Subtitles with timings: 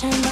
[0.00, 0.29] Shine